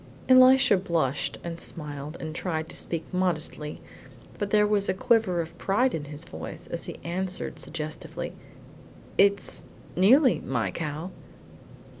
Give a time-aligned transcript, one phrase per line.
[0.27, 3.81] Elisha blushed and smiled, and tried to speak modestly,
[4.39, 8.33] but there was a quiver of pride in his voice as he answered suggestively:
[9.19, 9.63] "It's
[9.95, 11.11] nearly my cow."